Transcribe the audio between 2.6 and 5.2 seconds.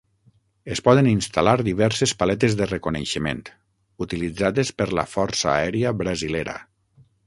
de reconeixement; utilitzades per la